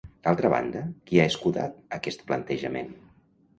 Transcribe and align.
D'altra 0.27 0.49
banda, 0.53 0.81
qui 1.11 1.19
ha 1.19 1.27
escudat 1.33 1.77
aquest 1.99 2.27
plantejament? 2.33 2.93